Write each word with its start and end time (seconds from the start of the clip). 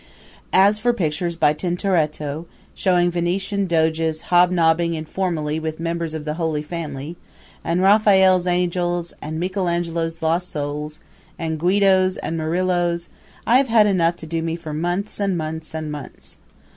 As 0.51 0.79
for 0.79 0.93
pictures 0.93 1.35
by 1.35 1.53
Tintoretto, 1.53 2.47
showing 2.73 3.11
Venetian 3.11 3.67
Doges 3.67 4.21
hobnobbing 4.31 4.95
informally 4.95 5.59
with 5.59 5.79
members 5.79 6.15
of 6.15 6.25
the 6.25 6.33
Holy 6.33 6.63
Family, 6.63 7.17
and 7.63 7.83
Raphael's 7.83 8.47
angels, 8.47 9.13
and 9.21 9.39
Michelangelo's 9.39 10.23
lost 10.23 10.49
souls, 10.49 11.01
and 11.37 11.59
Guidos, 11.59 12.17
and 12.17 12.35
Murillos, 12.35 13.09
I 13.45 13.57
have 13.57 13.67
had 13.67 13.85
enough 13.85 14.15
to 14.15 14.25
do 14.25 14.41
me 14.41 14.55
for 14.55 14.73
months 14.73 15.19
and 15.19 15.37
months 15.37 15.75
and 15.75 15.91
months. 15.91 16.37